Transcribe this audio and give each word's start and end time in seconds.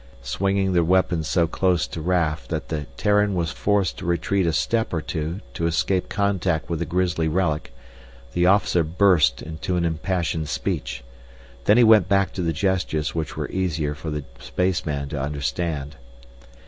Swinging 0.23 0.73
the 0.73 0.83
weapon 0.83 1.21
so 1.21 1.45
close 1.45 1.85
to 1.85 2.01
Raf 2.01 2.47
that 2.47 2.69
the 2.69 2.85
Terran 2.97 3.35
was 3.35 3.51
forced 3.51 3.99
to 3.99 4.05
retreat 4.07 4.47
a 4.47 4.51
step 4.51 4.91
or 4.95 4.99
two 5.03 5.41
to 5.53 5.67
escape 5.67 6.09
contact 6.09 6.71
with 6.71 6.79
the 6.79 6.87
grisly 6.87 7.27
relic, 7.27 7.71
the 8.33 8.47
officer 8.47 8.83
burst 8.83 9.43
into 9.43 9.75
an 9.77 9.85
impassioned 9.85 10.49
speech. 10.49 11.03
Then 11.65 11.77
he 11.77 11.83
went 11.83 12.09
back 12.09 12.33
to 12.33 12.41
the 12.41 12.51
gestures 12.51 13.13
which 13.13 13.37
were 13.37 13.51
easier 13.51 13.93
for 13.93 14.09
the 14.09 14.23
spaceman 14.39 15.09
to 15.09 15.21
understand. 15.21 15.97